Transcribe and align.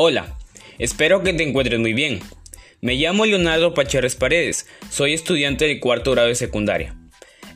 Hola, 0.00 0.38
espero 0.78 1.24
que 1.24 1.32
te 1.32 1.42
encuentres 1.42 1.80
muy 1.80 1.92
bien. 1.92 2.20
Me 2.80 2.94
llamo 2.94 3.26
Leonardo 3.26 3.74
Pacheres 3.74 4.14
Paredes, 4.14 4.68
soy 4.90 5.12
estudiante 5.12 5.66
del 5.66 5.80
cuarto 5.80 6.12
grado 6.12 6.28
de 6.28 6.36
secundaria. 6.36 6.94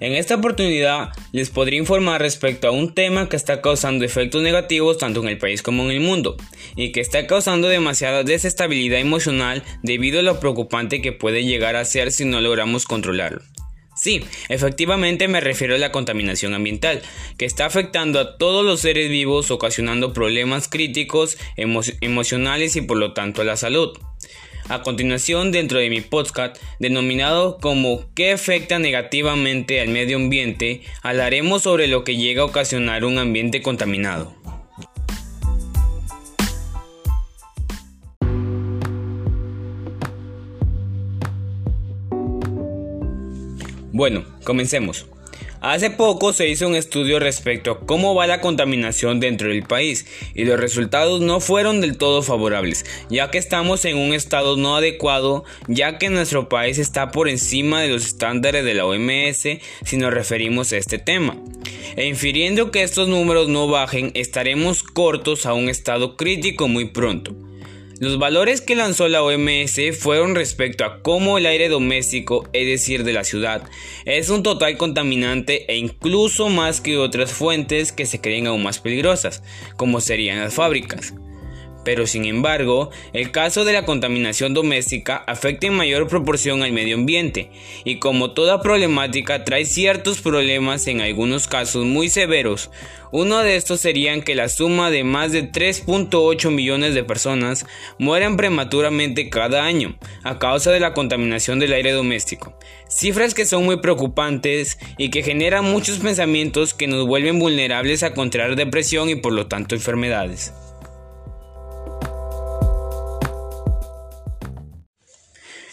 En 0.00 0.14
esta 0.14 0.34
oportunidad 0.34 1.10
les 1.31 1.50
podré 1.50 1.76
informar 1.76 2.21
respecto 2.21 2.67
a 2.67 2.72
un 2.72 2.96
tema 2.96 3.28
que 3.28 3.36
está 3.36 3.60
causando 3.60 4.04
efectos 4.04 4.42
negativos 4.42 4.99
tanto 4.99 5.22
en 5.22 5.28
el 5.28 5.38
país 5.38 5.63
como 5.63 5.85
en 5.85 5.92
el 5.92 6.00
mundo 6.00 6.36
y 6.74 6.90
que 6.90 7.00
está 7.00 7.28
causando 7.28 7.68
demasiada 7.68 8.24
desestabilidad 8.24 8.99
emocional 8.99 9.63
debido 9.85 10.18
a 10.18 10.24
lo 10.24 10.40
preocupante 10.40 11.00
que 11.00 11.13
puede 11.13 11.45
llegar 11.45 11.77
a 11.77 11.85
ser 11.85 12.10
si 12.10 12.24
no 12.24 12.40
logramos 12.40 12.86
controlarlo. 12.86 13.42
Sí, 14.03 14.21
efectivamente 14.48 15.28
me 15.28 15.40
refiero 15.40 15.76
a 15.76 15.78
la 15.78 15.92
contaminación 15.92 16.55
ambiental, 16.55 17.02
que 17.38 17.45
está 17.45 17.66
afectando 17.66 18.18
a 18.18 18.36
todos 18.36 18.64
los 18.64 18.80
seres 18.80 19.08
vivos 19.08 19.52
ocasionando 19.52 20.12
problemas 20.12 20.66
críticos, 20.66 21.38
emocionales 21.56 22.74
y 22.74 22.80
por 22.80 22.96
lo 22.96 23.12
tanto 23.12 23.42
a 23.42 23.44
la 23.44 23.56
salud. 23.56 23.96
A 24.68 24.82
continuación, 24.82 25.52
dentro 25.52 25.78
de 25.78 25.88
mi 25.88 26.00
podcast, 26.00 26.56
denominado 26.80 27.58
como 27.58 28.12
¿Qué 28.16 28.32
afecta 28.32 28.80
negativamente 28.80 29.80
al 29.80 29.91
medio 29.91 30.16
ambiente?, 30.16 30.80
hablaremos 31.02 31.62
sobre 31.62 31.86
lo 31.86 32.02
que 32.02 32.16
llega 32.16 32.42
a 32.42 32.46
ocasionar 32.46 33.05
un 33.05 33.19
ambiente 33.19 33.62
contaminado. 33.62 34.34
Bueno, 43.92 44.24
comencemos. 44.45 45.05
Hace 45.60 45.91
poco 45.91 46.33
se 46.33 46.48
hizo 46.48 46.66
un 46.66 46.74
estudio 46.74 47.19
respecto 47.19 47.70
a 47.70 47.80
cómo 47.80 48.14
va 48.14 48.27
la 48.27 48.41
contaminación 48.41 49.20
dentro 49.20 49.50
del 49.50 49.62
país 49.62 50.06
y 50.34 50.44
los 50.44 50.58
resultados 50.58 51.20
no 51.20 51.41
fueron 51.41 51.83
del 51.83 51.98
todo 51.98 52.22
favorables, 52.22 52.86
ya 53.11 53.31
que 53.31 53.36
estamos 53.36 53.84
en 53.84 53.98
un 53.98 54.14
estado 54.14 54.56
no 54.56 54.77
adecuado, 54.77 55.44
ya 55.69 55.98
que 55.98 56.08
nuestro 56.08 56.48
país 56.48 56.78
está 56.78 57.11
por 57.12 57.28
encima 57.28 57.83
de 57.83 57.89
los 57.89 58.06
estándares 58.06 58.64
de 58.64 58.75
la 58.75 58.86
OMS 58.86 59.61
si 59.84 59.97
nos 59.98 60.12
referimos 60.12 60.72
a 60.72 60.78
este 60.78 60.98
tema. 60.98 61.36
E 61.94 62.06
infiriendo 62.06 62.70
que 62.70 62.83
estos 62.83 63.09
números 63.09 63.48
no 63.48 63.69
bajen, 63.69 64.11
estaremos 64.14 64.83
cortos 64.83 65.44
a 65.44 65.53
un 65.53 65.69
estado 65.69 66.16
crítico 66.16 66.66
muy 66.66 66.86
pronto. 66.86 67.36
Los 68.03 68.19
valores 68.19 68.61
que 68.61 68.75
lanzó 68.75 69.06
la 69.06 69.22
OMS 69.22 69.97
fueron 69.97 70.34
respecto 70.34 70.84
a 70.84 71.03
cómo 71.03 71.39
el 71.39 71.47
aire 71.47 71.69
doméstico, 71.69 72.48
es 72.53 72.67
decir, 72.67 73.05
de 73.05 73.12
la 73.12 73.22
ciudad, 73.22 73.62
es 74.06 74.28
un 74.28 74.42
total 74.42 74.77
contaminante 74.77 75.72
e 75.72 75.77
incluso 75.77 76.48
más 76.48 76.81
que 76.81 76.98
otras 76.98 77.33
fuentes 77.33 77.92
que 77.92 78.05
se 78.05 78.20
creen 78.20 78.48
aún 78.48 78.64
más 78.64 78.81
peligrosas, 78.81 79.44
como 79.77 80.00
serían 80.00 80.41
las 80.41 80.53
fábricas. 80.53 81.14
Pero 81.84 82.06
sin 82.06 82.25
embargo, 82.25 82.91
el 83.12 83.30
caso 83.33 83.64
de 83.64 83.72
la 83.72 83.84
contaminación 83.84 84.55
doméstica 84.55 85.16
afecta 85.27 85.66
en 85.66 85.75
mayor 85.75 86.06
proporción 86.08 86.62
al 86.62 86.72
medio 86.72 86.97
ambiente 86.97 87.50
y 87.84 87.98
como 87.98 88.33
toda 88.33 88.62
problemática 88.62 89.44
trae 89.44 89.64
ciertos 89.64 90.20
problemas 90.20 90.86
en 90.86 91.00
algunos 91.00 91.48
casos 91.48 91.84
muy 91.84 92.08
severos. 92.08 92.70
Uno 93.10 93.41
de 93.41 93.56
estos 93.56 93.80
serían 93.80 94.22
que 94.22 94.34
la 94.34 94.48
suma 94.48 94.91
de 94.91 95.05
más 95.05 95.33
de 95.33 95.50
3.8 95.50 96.50
millones 96.50 96.94
de 96.94 97.05
personas 97.05 97.66
mueren 97.98 98.38
prematuramente 98.38 99.28
cada 99.28 99.64
año 99.64 99.98
a 100.22 100.38
causa 100.38 100.70
de 100.70 100.80
la 100.80 100.94
contaminación 100.94 101.58
del 101.58 101.75
aire 101.75 101.92
doméstico. 101.92 102.56
Cifras 102.88 103.34
que 103.34 103.44
son 103.44 103.66
muy 103.66 103.77
preocupantes 103.80 104.78
y 104.97 105.10
que 105.10 105.22
generan 105.22 105.64
muchos 105.64 105.98
pensamientos 105.98 106.72
que 106.72 106.86
nos 106.86 107.06
vuelven 107.06 107.38
vulnerables 107.38 108.03
a 108.03 108.14
contraer 108.14 108.56
depresión 108.56 109.10
y 109.10 109.16
por 109.16 109.34
lo 109.34 109.47
tanto 109.47 109.75
enfermedades. 109.75 110.55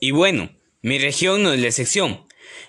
Y 0.00 0.12
bueno, 0.12 0.50
mi 0.82 0.98
región 0.98 1.42
no 1.42 1.52
es 1.52 1.60
la 1.60 1.66
excepción, 1.66 2.24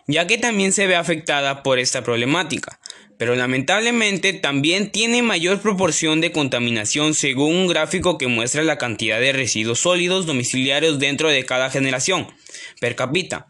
ya 0.08 0.28
que 0.28 0.38
también 0.38 0.74
se 0.74 0.88
ve 0.88 0.96
afectada 0.96 1.64
por 1.64 1.80
esta 1.80 2.04
problemática, 2.04 2.80
pero 3.18 3.36
lamentablemente 3.36 4.34
también 4.34 4.92
tiene 4.92 5.22
mayor 5.22 5.62
proporción 5.62 6.22
de 6.22 6.32
contaminación 6.32 7.14
según 7.14 7.56
un 7.56 7.68
gráfico 7.68 8.18
que 8.18 8.28
muestra 8.28 8.64
la 8.64 8.78
cantidad 8.78 9.20
de 9.20 9.34
residuos 9.34 9.80
sólidos 9.80 10.26
domiciliarios 10.26 11.00
dentro 11.00 11.30
de 11.30 11.46
cada 11.46 11.70
generación, 11.70 12.28
per 12.80 12.96
cápita. 12.96 13.48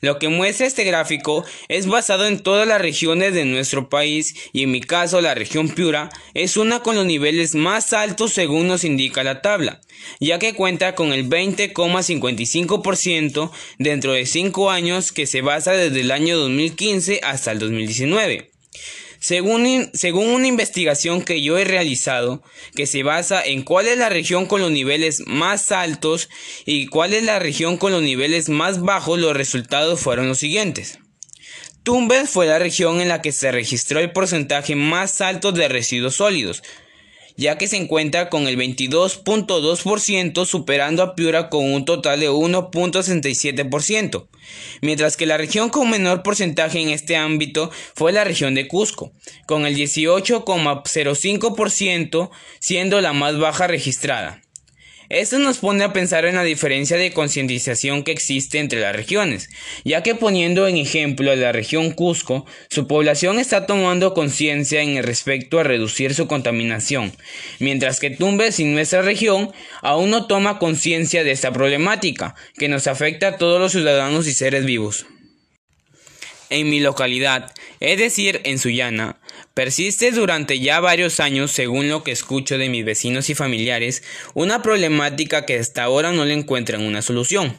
Lo 0.00 0.18
que 0.18 0.28
muestra 0.28 0.66
este 0.66 0.84
gráfico 0.84 1.44
es 1.68 1.86
basado 1.86 2.26
en 2.26 2.40
todas 2.40 2.66
las 2.66 2.80
regiones 2.80 3.34
de 3.34 3.44
nuestro 3.44 3.88
país 3.88 4.34
y 4.52 4.64
en 4.64 4.70
mi 4.70 4.80
caso 4.80 5.20
la 5.20 5.34
región 5.34 5.68
Piura 5.68 6.10
es 6.34 6.56
una 6.56 6.80
con 6.80 6.96
los 6.96 7.06
niveles 7.06 7.54
más 7.54 7.92
altos 7.92 8.32
según 8.32 8.68
nos 8.68 8.84
indica 8.84 9.24
la 9.24 9.42
tabla, 9.42 9.80
ya 10.20 10.38
que 10.38 10.54
cuenta 10.54 10.94
con 10.94 11.12
el 11.12 11.28
20,55% 11.28 13.50
dentro 13.78 14.12
de 14.12 14.26
5 14.26 14.70
años 14.70 15.10
que 15.12 15.26
se 15.26 15.40
basa 15.40 15.72
desde 15.72 16.00
el 16.00 16.10
año 16.10 16.36
2015 16.38 17.20
hasta 17.22 17.52
el 17.52 17.58
2019. 17.58 18.50
Según, 19.24 19.88
según, 19.94 20.28
una 20.28 20.48
investigación 20.48 21.22
que 21.22 21.40
yo 21.40 21.56
he 21.56 21.64
realizado, 21.64 22.42
que 22.76 22.84
se 22.84 23.02
basa 23.02 23.42
en 23.42 23.62
cuál 23.62 23.88
es 23.88 23.96
la 23.96 24.10
región 24.10 24.44
con 24.44 24.60
los 24.60 24.70
niveles 24.70 25.22
más 25.26 25.72
altos 25.72 26.28
y 26.66 26.88
cuál 26.88 27.14
es 27.14 27.22
la 27.22 27.38
región 27.38 27.78
con 27.78 27.92
los 27.92 28.02
niveles 28.02 28.50
más 28.50 28.82
bajos, 28.82 29.18
los 29.18 29.34
resultados 29.34 29.98
fueron 29.98 30.28
los 30.28 30.40
siguientes. 30.40 30.98
Tumbes 31.84 32.28
fue 32.28 32.44
la 32.44 32.58
región 32.58 33.00
en 33.00 33.08
la 33.08 33.22
que 33.22 33.32
se 33.32 33.50
registró 33.50 33.98
el 33.98 34.12
porcentaje 34.12 34.76
más 34.76 35.22
alto 35.22 35.52
de 35.52 35.68
residuos 35.68 36.16
sólidos, 36.16 36.62
ya 37.36 37.58
que 37.58 37.66
se 37.66 37.76
encuentra 37.76 38.30
con 38.30 38.46
el 38.46 38.56
22.2% 38.56 40.46
superando 40.46 41.02
a 41.02 41.14
Piura 41.14 41.50
con 41.50 41.70
un 41.72 41.84
total 41.84 42.20
de 42.20 42.30
1.67%, 42.30 44.28
mientras 44.82 45.16
que 45.16 45.26
la 45.26 45.36
región 45.36 45.70
con 45.70 45.90
menor 45.90 46.22
porcentaje 46.22 46.80
en 46.80 46.90
este 46.90 47.16
ámbito 47.16 47.72
fue 47.94 48.12
la 48.12 48.22
región 48.22 48.54
de 48.54 48.68
Cusco, 48.68 49.10
con 49.46 49.66
el 49.66 49.74
18.05% 49.76 52.30
siendo 52.60 53.00
la 53.00 53.12
más 53.12 53.36
baja 53.38 53.66
registrada. 53.66 54.43
Esto 55.10 55.38
nos 55.38 55.58
pone 55.58 55.84
a 55.84 55.92
pensar 55.92 56.24
en 56.24 56.36
la 56.36 56.44
diferencia 56.44 56.96
de 56.96 57.12
concientización 57.12 58.04
que 58.04 58.12
existe 58.12 58.58
entre 58.58 58.80
las 58.80 58.96
regiones, 58.96 59.50
ya 59.84 60.02
que 60.02 60.14
poniendo 60.14 60.66
en 60.66 60.78
ejemplo 60.78 61.34
la 61.36 61.52
región 61.52 61.90
Cusco, 61.90 62.46
su 62.70 62.86
población 62.86 63.38
está 63.38 63.66
tomando 63.66 64.14
conciencia 64.14 64.80
en 64.80 65.02
respecto 65.02 65.58
a 65.58 65.62
reducir 65.62 66.14
su 66.14 66.26
contaminación, 66.26 67.12
mientras 67.58 68.00
que 68.00 68.10
Tumbes 68.10 68.60
y 68.60 68.64
nuestra 68.64 69.02
región 69.02 69.52
aún 69.82 70.10
no 70.10 70.26
toma 70.26 70.58
conciencia 70.58 71.22
de 71.22 71.32
esta 71.32 71.52
problemática, 71.52 72.34
que 72.56 72.68
nos 72.68 72.86
afecta 72.86 73.28
a 73.28 73.36
todos 73.36 73.60
los 73.60 73.72
ciudadanos 73.72 74.26
y 74.26 74.32
seres 74.32 74.64
vivos. 74.64 75.06
En 76.50 76.68
mi 76.68 76.80
localidad, 76.80 77.52
es 77.80 77.98
decir, 77.98 78.40
en 78.44 78.58
Sullana, 78.58 79.16
persiste 79.54 80.10
durante 80.10 80.60
ya 80.60 80.80
varios 80.80 81.20
años, 81.20 81.52
según 81.52 81.88
lo 81.88 82.04
que 82.04 82.12
escucho 82.12 82.58
de 82.58 82.68
mis 82.68 82.84
vecinos 82.84 83.30
y 83.30 83.34
familiares, 83.34 84.02
una 84.34 84.62
problemática 84.62 85.46
que 85.46 85.58
hasta 85.58 85.84
ahora 85.84 86.12
no 86.12 86.24
le 86.24 86.34
encuentran 86.34 86.82
una 86.82 87.02
solución. 87.02 87.56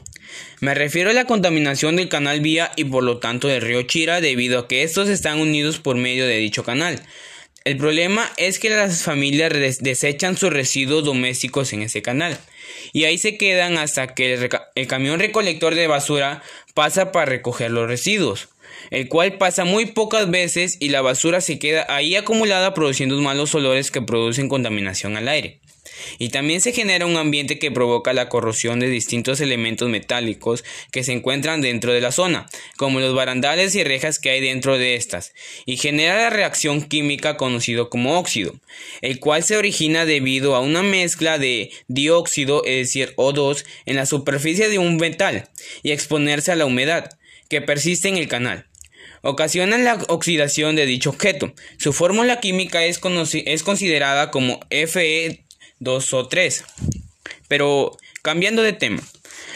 Me 0.60 0.74
refiero 0.74 1.10
a 1.10 1.14
la 1.14 1.26
contaminación 1.26 1.96
del 1.96 2.10
canal 2.10 2.42
Vía 2.42 2.72
y 2.76 2.86
por 2.86 3.04
lo 3.04 3.18
tanto 3.18 3.48
del 3.48 3.62
río 3.62 3.84
Chira 3.84 4.22
debido 4.22 4.60
a 4.60 4.68
que 4.68 4.84
estos 4.84 5.10
están 5.10 5.40
unidos 5.40 5.80
por 5.80 5.96
medio 5.96 6.28
de 6.28 6.38
dicho 6.38 6.64
canal. 6.64 7.02
El 7.64 7.78
problema 7.78 8.32
es 8.38 8.60
que 8.60 8.70
las 8.70 9.02
familias 9.02 9.52
desechan 9.80 10.38
sus 10.38 10.54
residuos 10.54 11.04
domésticos 11.04 11.74
en 11.74 11.82
ese 11.82 12.04
canal 12.04 12.38
y 12.94 13.06
ahí 13.06 13.18
se 13.18 13.38
quedan 13.38 13.80
hasta 13.80 14.14
que 14.14 14.36
el, 14.36 14.50
el 14.76 14.88
camión 14.88 15.20
recolector 15.20 15.74
de 15.74 15.88
basura 15.88 16.44
pasa 16.76 17.12
para 17.12 17.26
recoger 17.26 17.72
los 17.72 17.88
residuos 17.88 18.50
el 18.96 19.10
cual 19.10 19.38
pasa 19.38 19.66
muy 19.66 19.88
pocas 19.88 20.32
veces 20.32 20.78
y 20.80 20.88
la 20.88 21.02
basura 21.02 21.42
se 21.42 21.60
queda 21.60 21.86
ahí 21.90 22.16
acumulada 22.16 22.74
produciendo 22.74 23.20
malos 23.20 23.54
olores 23.54 23.92
que 23.92 24.02
producen 24.02 24.48
contaminación 24.48 25.18
al 25.18 25.28
aire. 25.28 25.60
Y 26.18 26.30
también 26.30 26.62
se 26.62 26.72
genera 26.72 27.06
un 27.06 27.18
ambiente 27.18 27.60
que 27.60 27.72
provoca 27.72 28.14
la 28.14 28.30
corrosión 28.30 28.80
de 28.80 28.88
distintos 28.88 29.42
elementos 29.42 29.90
metálicos 29.90 30.64
que 30.94 31.04
se 31.04 31.12
encuentran 31.12 31.60
dentro 31.60 31.92
de 31.92 32.00
la 32.00 32.14
zona, 32.14 32.48
como 32.78 33.02
los 33.02 33.14
barandales 33.14 33.76
y 33.76 33.84
rejas 33.84 34.18
que 34.18 34.30
hay 34.30 34.40
dentro 34.40 34.78
de 34.78 34.96
estas, 34.96 35.34
y 35.66 35.76
genera 35.76 36.18
la 36.18 36.30
reacción 36.30 36.82
química 36.82 37.36
conocido 37.36 37.90
como 37.90 38.18
óxido, 38.18 38.56
el 39.02 39.20
cual 39.20 39.44
se 39.44 39.58
origina 39.58 40.06
debido 40.06 40.56
a 40.56 40.62
una 40.62 40.84
mezcla 40.84 41.38
de 41.38 41.70
dióxido, 41.90 42.64
es 42.64 42.88
decir, 42.88 43.14
O2, 43.18 43.66
en 43.86 43.98
la 43.98 44.06
superficie 44.06 44.70
de 44.70 44.80
un 44.80 44.96
metal 44.96 45.50
y 45.84 45.92
exponerse 45.92 46.54
a 46.54 46.56
la 46.56 46.66
humedad 46.66 47.10
que 47.50 47.60
persiste 47.60 48.08
en 48.08 48.16
el 48.16 48.30
canal 48.30 48.68
ocasionan 49.26 49.84
la 49.84 49.96
oxidación 50.08 50.76
de 50.76 50.86
dicho 50.86 51.10
objeto. 51.10 51.54
Su 51.78 51.92
fórmula 51.94 52.40
química 52.40 52.86
es, 52.86 53.02
es 53.46 53.64
considerada 53.64 54.32
como 54.32 54.60
Fe2O3. 54.70 56.64
Pero 57.48 57.98
cambiando 58.22 58.62
de 58.62 58.74
tema. 58.74 59.02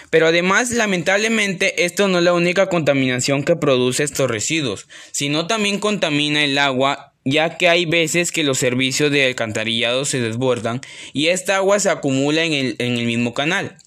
Pero 0.10 0.28
además, 0.28 0.72
lamentablemente, 0.72 1.86
esto 1.86 2.08
no 2.08 2.18
es 2.18 2.24
la 2.24 2.34
única 2.34 2.68
contaminación 2.68 3.44
que 3.44 3.56
produce 3.56 4.04
estos 4.04 4.30
residuos, 4.30 4.88
sino 5.12 5.46
también 5.46 5.80
contamina 5.80 6.44
el 6.44 6.58
agua, 6.58 7.14
ya 7.26 7.58
que 7.58 7.70
hay 7.70 7.86
veces 7.86 8.32
que 8.32 8.44
los 8.44 8.58
servicios 8.58 9.12
de 9.12 9.28
alcantarillado 9.28 10.06
se 10.06 10.20
desbordan 10.20 10.82
y 11.14 11.28
esta 11.28 11.58
agua 11.58 11.80
se 11.80 11.92
acumula 11.92 12.44
en 12.44 12.54
el, 12.54 12.76
en 12.80 12.98
el 12.98 13.06
mismo 13.06 13.36
canal 13.36 13.78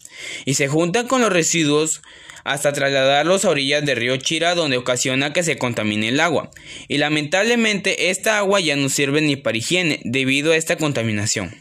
y 0.45 0.55
se 0.55 0.69
junta 0.69 1.09
con 1.09 1.23
los 1.23 1.33
residuos 1.33 2.03
hasta 2.45 2.73
trasladarlos 2.73 3.45
a 3.45 3.51
orillas 3.51 3.85
del 3.85 3.97
río 3.97 4.17
Chira 4.17 4.55
donde 4.55 4.77
ocasiona 4.77 5.33
que 5.33 5.43
se 5.43 5.59
contamine 5.59 6.09
el 6.09 6.21
agua. 6.21 6.51
Y 6.89 6.99
lamentablemente 6.99 8.11
esta 8.11 8.39
agua 8.39 8.61
ya 8.61 8.77
no 8.77 8.89
sirve 8.89 9.21
ni 9.21 9.37
para 9.37 9.59
higiene 9.59 10.01
debido 10.05 10.53
a 10.53 10.57
esta 10.57 10.77
contaminación. 10.77 11.55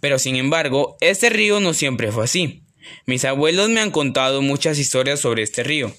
Pero 0.00 0.18
sin 0.18 0.36
embargo, 0.36 0.96
este 1.00 1.30
río 1.30 1.60
no 1.60 1.74
siempre 1.74 2.10
fue 2.10 2.24
así. 2.24 2.62
Mis 3.06 3.24
abuelos 3.24 3.68
me 3.68 3.80
han 3.80 3.90
contado 3.90 4.42
muchas 4.42 4.78
historias 4.78 5.20
sobre 5.20 5.42
este 5.42 5.62
río. 5.62 5.92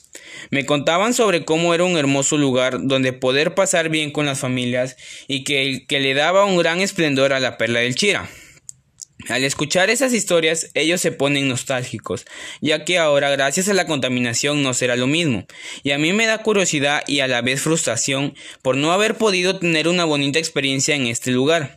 Me 0.49 0.65
contaban 0.65 1.13
sobre 1.13 1.45
cómo 1.45 1.73
era 1.73 1.85
un 1.85 1.97
hermoso 1.97 2.37
lugar 2.37 2.79
donde 2.81 3.13
poder 3.13 3.55
pasar 3.55 3.89
bien 3.89 4.11
con 4.11 4.25
las 4.25 4.39
familias 4.39 4.97
y 5.27 5.43
que, 5.43 5.85
que 5.87 5.99
le 5.99 6.13
daba 6.13 6.45
un 6.45 6.57
gran 6.57 6.81
esplendor 6.81 7.33
a 7.33 7.39
la 7.39 7.57
perla 7.57 7.79
del 7.79 7.95
Chira. 7.95 8.29
Al 9.29 9.43
escuchar 9.43 9.89
esas 9.89 10.13
historias, 10.13 10.69
ellos 10.73 10.99
se 10.99 11.11
ponen 11.11 11.47
nostálgicos, 11.47 12.25
ya 12.61 12.83
que 12.83 12.97
ahora 12.97 13.29
gracias 13.31 13.69
a 13.69 13.73
la 13.73 13.85
contaminación 13.85 14.63
no 14.63 14.73
será 14.73 14.95
lo 14.95 15.07
mismo, 15.07 15.45
y 15.81 15.91
a 15.91 15.97
mí 15.97 16.11
me 16.13 16.25
da 16.25 16.43
curiosidad 16.43 17.03
y 17.07 17.21
a 17.21 17.27
la 17.27 17.41
vez 17.41 17.61
frustración 17.61 18.35
por 18.61 18.75
no 18.75 18.91
haber 18.91 19.15
podido 19.15 19.59
tener 19.59 19.87
una 19.87 20.05
bonita 20.05 20.39
experiencia 20.39 20.95
en 20.95 21.07
este 21.07 21.31
lugar. 21.31 21.75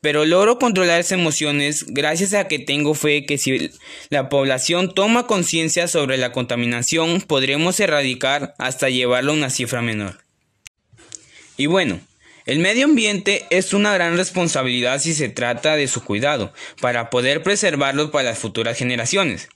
Pero 0.00 0.24
logro 0.24 0.58
controlar 0.58 1.00
esas 1.00 1.12
emociones 1.12 1.84
gracias 1.88 2.32
a 2.32 2.48
que 2.48 2.58
tengo 2.58 2.94
fe 2.94 3.26
que 3.26 3.36
si 3.36 3.70
la 4.08 4.30
población 4.30 4.94
toma 4.94 5.26
conciencia 5.26 5.88
sobre 5.88 6.16
la 6.16 6.32
contaminación 6.32 7.20
podremos 7.20 7.78
erradicar 7.80 8.54
hasta 8.58 8.88
llevarlo 8.88 9.32
a 9.32 9.34
una 9.34 9.50
cifra 9.50 9.82
menor. 9.82 10.22
Y 11.58 11.66
bueno, 11.66 12.00
el 12.50 12.58
medio 12.58 12.86
ambiente 12.86 13.46
es 13.50 13.72
una 13.72 13.94
gran 13.94 14.16
responsabilidad 14.16 14.98
si 14.98 15.14
se 15.14 15.28
trata 15.28 15.76
de 15.76 15.86
su 15.86 16.02
cuidado, 16.02 16.52
para 16.80 17.08
poder 17.08 17.44
preservarlo 17.44 18.10
para 18.10 18.30
las 18.30 18.40
futuras 18.40 18.76
generaciones. 18.76 19.48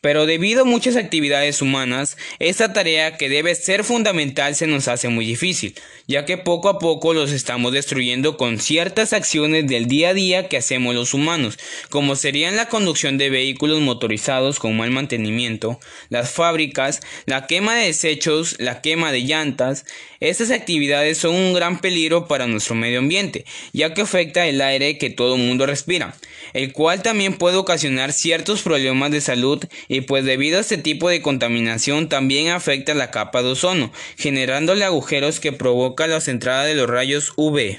Pero 0.00 0.26
debido 0.26 0.62
a 0.62 0.66
muchas 0.66 0.96
actividades 0.96 1.62
humanas, 1.62 2.16
esta 2.38 2.72
tarea 2.72 3.16
que 3.16 3.28
debe 3.28 3.54
ser 3.54 3.84
fundamental 3.84 4.54
se 4.54 4.66
nos 4.66 4.88
hace 4.88 5.08
muy 5.08 5.26
difícil, 5.26 5.74
ya 6.06 6.24
que 6.24 6.38
poco 6.38 6.68
a 6.68 6.78
poco 6.78 7.14
los 7.14 7.32
estamos 7.32 7.72
destruyendo 7.72 8.36
con 8.36 8.58
ciertas 8.58 9.12
acciones 9.12 9.66
del 9.66 9.86
día 9.86 10.10
a 10.10 10.14
día 10.14 10.48
que 10.48 10.56
hacemos 10.56 10.94
los 10.94 11.14
humanos, 11.14 11.58
como 11.90 12.16
serían 12.16 12.56
la 12.56 12.68
conducción 12.68 13.18
de 13.18 13.30
vehículos 13.30 13.80
motorizados 13.80 14.58
con 14.58 14.76
mal 14.76 14.90
mantenimiento, 14.90 15.80
las 16.08 16.30
fábricas, 16.30 17.00
la 17.26 17.46
quema 17.46 17.74
de 17.74 17.86
desechos, 17.86 18.56
la 18.58 18.80
quema 18.80 19.12
de 19.12 19.22
llantas. 19.22 19.84
Estas 20.20 20.50
actividades 20.50 21.18
son 21.18 21.34
un 21.34 21.54
gran 21.54 21.80
peligro 21.80 22.28
para 22.28 22.46
nuestro 22.46 22.74
medio 22.74 23.00
ambiente, 23.00 23.44
ya 23.72 23.94
que 23.94 24.02
afecta 24.02 24.46
el 24.46 24.60
aire 24.60 24.98
que 24.98 25.10
todo 25.10 25.36
mundo 25.36 25.66
respira, 25.66 26.14
el 26.52 26.72
cual 26.72 27.02
también 27.02 27.34
puede 27.34 27.56
ocasionar 27.56 28.12
ciertos 28.12 28.62
problemas 28.62 29.10
de 29.10 29.20
salud 29.20 29.53
y 29.88 30.02
pues 30.02 30.24
debido 30.24 30.58
a 30.58 30.60
este 30.60 30.78
tipo 30.78 31.08
de 31.08 31.22
contaminación 31.22 32.08
también 32.08 32.48
afecta 32.48 32.94
la 32.94 33.10
capa 33.10 33.42
de 33.42 33.50
ozono, 33.50 33.92
generándole 34.16 34.84
agujeros 34.84 35.40
que 35.40 35.52
provocan 35.52 36.10
la 36.10 36.22
entrada 36.26 36.64
de 36.64 36.74
los 36.74 36.88
rayos 36.88 37.32
UV 37.36 37.78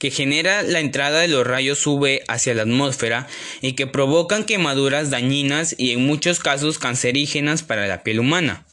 que 0.00 0.10
genera 0.10 0.62
la 0.62 0.80
entrada 0.80 1.20
de 1.20 1.28
los 1.28 1.46
rayos 1.46 1.86
UV 1.86 2.22
hacia 2.26 2.54
la 2.54 2.62
atmósfera 2.62 3.28
y 3.60 3.74
que 3.74 3.86
provocan 3.86 4.44
quemaduras 4.44 5.10
dañinas 5.10 5.74
y 5.76 5.92
en 5.92 6.06
muchos 6.06 6.40
casos 6.40 6.78
cancerígenas 6.78 7.62
para 7.62 7.86
la 7.86 8.02
piel 8.02 8.18
humana. 8.18 8.64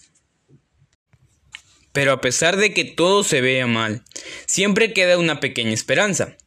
Pero 1.91 2.13
a 2.13 2.21
pesar 2.21 2.55
de 2.55 2.73
que 2.73 2.85
todo 2.85 3.25
se 3.25 3.41
vea 3.41 3.67
mal, 3.67 4.03
siempre 4.45 4.93
queda 4.93 5.17
una 5.17 5.41
pequeña 5.41 5.73
esperanza. 5.73 6.37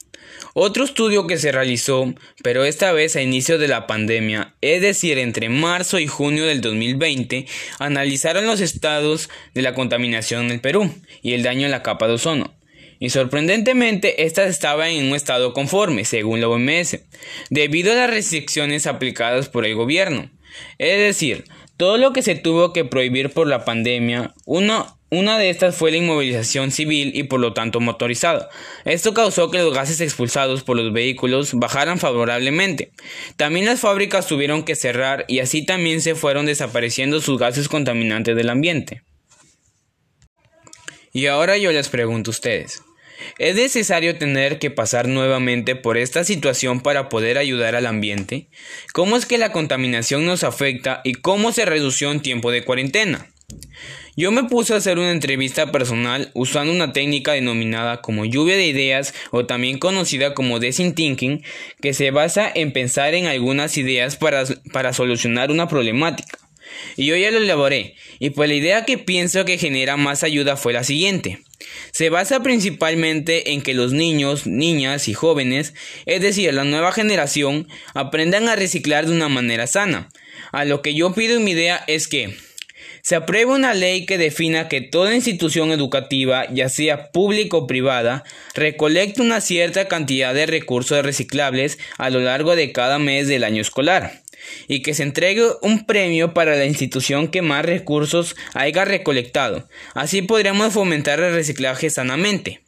Otro 0.55 0.85
estudio 0.85 1.27
que 1.27 1.39
se 1.39 1.53
realizó, 1.53 2.12
pero 2.43 2.65
esta 2.65 2.93
vez 2.93 3.15
a 3.15 3.23
inicio 3.23 3.59
de 3.59 3.69
la 3.69 3.87
pandemia, 3.87 4.55
es 4.61 4.83
decir, 4.83 5.19
entre 5.19 5.49
marzo 5.49 5.99
y 5.99 6.07
junio 6.07 6.45
del 6.45 6.61
2020, 6.61 7.47
analizaron 7.79 8.47
los 8.47 8.61
estados 8.61 9.31
de 9.55 9.62
la 9.62 9.75
contaminación 9.75 10.47
en 10.47 10.50
el 10.53 10.61
Perú 10.61 10.93
y 11.23 11.35
el 11.35 11.43
daño 11.43 11.67
en 11.67 11.71
la 11.71 11.83
capa 11.83 12.09
de 12.09 12.15
ozono. 12.15 12.55
Y 12.99 13.11
sorprendentemente, 13.11 14.25
esta 14.25 14.45
estaba 14.45 14.91
en 14.91 15.07
un 15.07 15.15
estado 15.15 15.55
conforme, 15.55 16.05
según 16.05 16.41
la 16.41 16.49
OMS, 16.49 16.99
debido 17.49 17.93
a 17.93 17.97
las 17.97 18.11
restricciones 18.11 18.87
aplicadas 18.87 19.49
por 19.49 19.65
el 19.65 19.75
gobierno. 19.75 20.31
Es 20.79 20.99
decir, 20.99 21.45
todo 21.79 21.97
lo 21.97 22.12
que 22.12 22.21
se 22.21 22.35
tuvo 22.35 22.75
que 22.75 22.85
prohibir 22.85 23.31
por 23.31 23.47
la 23.47 23.65
pandemia, 23.65 24.35
uno 24.45 25.00
una 25.11 25.38
de 25.38 25.50
estas 25.50 25.75
fue 25.75 25.90
la 25.90 25.97
inmovilización 25.97 26.71
civil 26.71 27.11
y 27.14 27.25
por 27.25 27.40
lo 27.40 27.52
tanto 27.52 27.81
motorizada. 27.81 28.49
Esto 28.85 29.12
causó 29.12 29.50
que 29.50 29.59
los 29.59 29.75
gases 29.75 30.00
expulsados 30.00 30.62
por 30.62 30.76
los 30.76 30.93
vehículos 30.93 31.50
bajaran 31.55 31.99
favorablemente. 31.99 32.93
También 33.37 33.67
las 33.67 33.81
fábricas 33.81 34.29
tuvieron 34.29 34.62
que 34.62 34.76
cerrar 34.76 35.25
y 35.26 35.40
así 35.40 35.67
también 35.67 36.00
se 36.00 36.14
fueron 36.14 36.47
desapareciendo 36.47 37.21
sus 37.21 37.38
gases 37.38 37.69
contaminantes 37.69 38.37
del 38.37 38.50
ambiente. 38.50 39.02
Y 41.12 41.26
ahora 41.26 41.59
yo 41.59 41.73
les 41.73 41.88
pregunto 41.88 42.31
a 42.31 42.33
ustedes, 42.33 42.85
¿es 43.38 43.57
necesario 43.57 44.17
tener 44.17 44.61
que 44.61 44.71
pasar 44.71 45.09
nuevamente 45.09 45.75
por 45.75 45.99
esta 45.99 46.23
situación 46.23 46.83
para 46.83 47.09
poder 47.09 47.37
ayudar 47.37 47.75
al 47.75 47.87
ambiente? 47.87 48.47
¿Cómo 48.93 49.17
es 49.17 49.26
que 49.26 49.38
la 49.38 49.50
contaminación 49.50 50.25
nos 50.25 50.45
afecta 50.45 51.00
y 51.02 51.14
cómo 51.14 51.50
se 51.50 51.64
redució 51.64 52.12
en 52.12 52.21
tiempo 52.21 52.52
de 52.52 52.64
cuarentena? 52.64 53.26
Yo 54.21 54.31
me 54.33 54.45
puse 54.45 54.75
a 54.75 54.77
hacer 54.77 54.99
una 54.99 55.12
entrevista 55.12 55.73
personal 55.73 56.31
usando 56.35 56.75
una 56.75 56.93
técnica 56.93 57.33
denominada 57.33 58.03
como 58.03 58.27
lluvia 58.27 58.55
de 58.55 58.67
ideas 58.67 59.15
o 59.31 59.47
también 59.47 59.79
conocida 59.79 60.35
como 60.35 60.59
design 60.59 60.95
thinking, 60.95 61.43
que 61.81 61.95
se 61.95 62.11
basa 62.11 62.53
en 62.55 62.75
pensar 62.75 63.15
en 63.15 63.29
algunas 63.29 63.79
ideas 63.79 64.17
para, 64.17 64.45
para 64.75 64.93
solucionar 64.93 65.50
una 65.50 65.69
problemática. 65.69 66.39
y 66.99 67.07
yo 67.07 67.17
ya 67.17 67.31
lo 67.31 67.39
elaboré, 67.39 67.95
y 68.19 68.29
pues 68.29 68.50
la 68.50 68.57
idea 68.57 68.85
que 68.85 68.99
pienso 68.99 69.47
que 69.47 69.57
genera 69.57 69.97
más 69.97 70.23
ayuda 70.23 70.59
fue 70.59 70.75
la 70.75 70.85
siguiente. 70.85 71.39
Se 71.91 72.11
basa 72.11 72.43
principalmente 72.43 73.53
en 73.53 73.62
que 73.62 73.73
los 73.73 73.95
niños, 73.95 74.47
niñas 74.47 75.09
y 75.09 75.15
jóvenes, 75.15 75.73
es 76.05 76.21
decir, 76.21 76.53
la 76.53 76.65
nueva 76.65 76.93
generación, 76.93 77.69
aprendan 77.95 78.50
a 78.50 78.57
reciclar 78.57 79.07
de 79.07 79.12
una 79.12 79.31
manera 79.31 79.67
sana. 79.67 80.11
A 80.53 80.67
lo 80.67 80.83
que 80.83 80.93
yo 80.93 81.15
pido 81.15 81.39
en 81.39 81.45
mi 81.45 81.53
idea 81.53 81.83
es 81.87 82.07
que 82.07 82.37
se 83.02 83.16
apruebe 83.16 83.52
una 83.52 83.75
ley 83.75 84.07
que 84.07 84.19
defina 84.19 84.69
que 84.69 84.80
toda 84.80 85.14
institución 85.14 85.73
educativa, 85.73 86.47
ya 86.52 86.69
sea 86.69 87.11
pública 87.11 87.57
o 87.57 87.66
privada, 87.66 88.25
recolecte 88.54 89.23
una 89.23 89.40
cierta 89.40 89.88
cantidad 89.88 90.35
de 90.35 90.47
recursos 90.47 91.04
reciclables 91.04 91.78
a 91.99 92.11
lo 92.11 92.21
largo 92.21 92.57
de 92.57 92.73
cada 92.73 92.99
mes 92.99 93.28
del 93.28 93.45
año 93.45 93.61
escolar 93.61 94.21
y 94.69 94.83
que 94.83 94.95
se 94.95 95.02
entregue 95.02 95.45
un 95.62 95.85
premio 95.87 96.35
para 96.35 96.57
la 96.57 96.64
institución 96.64 97.28
que 97.28 97.42
más 97.42 97.64
recursos 97.64 98.37
haya 98.54 98.85
recolectado. 98.85 99.69
Así 99.95 100.23
podremos 100.23 100.73
fomentar 100.73 101.21
el 101.21 101.35
reciclaje 101.35 101.90
sanamente. 101.90 102.61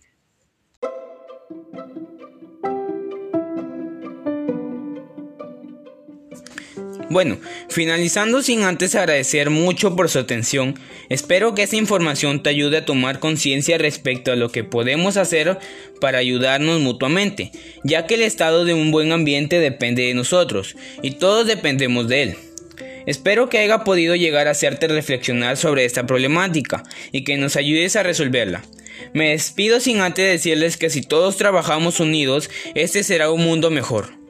Bueno, 7.13 7.37
finalizando 7.69 8.43
sin 8.43 8.63
antes 8.63 8.95
agradecer 8.95 9.51
mucho 9.51 9.95
por 9.95 10.09
su 10.09 10.19
atención, 10.19 10.79
espero 11.11 11.55
que 11.55 11.65
esta 11.65 11.77
información 11.77 12.43
te 12.43 12.49
ayude 12.49 12.79
a 12.79 12.85
tomar 12.87 13.19
conciencia 13.19 13.77
respecto 13.77 14.33
a 14.33 14.37
lo 14.37 14.49
que 14.49 14.65
podemos 14.65 15.19
hacer 15.19 15.59
para 16.01 16.17
ayudarnos 16.17 16.81
mutuamente, 16.81 17.53
ya 17.85 18.07
que 18.07 18.15
el 18.15 18.23
estado 18.23 18.65
de 18.65 18.73
un 18.73 18.91
buen 18.93 19.13
ambiente 19.13 19.59
depende 19.59 20.05
de 20.05 20.15
nosotros 20.15 20.75
y 21.03 21.11
todos 21.11 21.47
dependemos 21.47 22.09
de 22.09 22.23
él. 22.23 22.37
Espero 23.05 23.51
que 23.51 23.59
haya 23.59 23.85
podido 23.85 24.17
llegar 24.17 24.49
a 24.49 24.53
hacerte 24.53 24.89
reflexionar 24.89 25.59
sobre 25.59 25.85
esta 25.85 26.07
problemática 26.07 26.83
y 27.13 27.25
que 27.25 27.37
nos 27.37 27.57
ayudes 27.57 27.95
a 27.95 28.05
resolverla. 28.05 28.65
Me 29.13 29.33
despido 29.33 29.81
sin 29.81 30.01
antes 30.01 30.27
decirles 30.27 30.79
que 30.79 30.89
si 30.89 31.03
todos 31.03 31.37
trabajamos 31.37 32.01
unidos, 32.01 32.49
este 32.75 33.05
será 33.05 33.31
un 33.31 33.45
mundo 33.45 33.71
mejor. 33.71 34.22